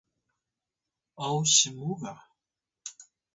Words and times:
aw 1.25 1.37
simuw 1.55 1.91
ga 2.01 2.13